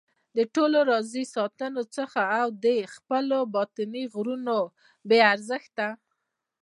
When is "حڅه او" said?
1.93-2.47